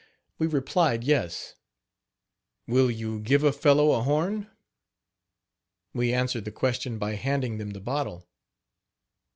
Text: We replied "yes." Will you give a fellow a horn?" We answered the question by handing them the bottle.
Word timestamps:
We 0.39 0.47
replied 0.47 1.03
"yes." 1.03 1.53
Will 2.65 2.89
you 2.89 3.19
give 3.19 3.43
a 3.43 3.51
fellow 3.51 3.91
a 3.91 4.01
horn?" 4.01 4.49
We 5.93 6.11
answered 6.11 6.45
the 6.45 6.51
question 6.51 6.97
by 6.97 7.13
handing 7.13 7.59
them 7.59 7.69
the 7.69 7.81
bottle. 7.81 8.27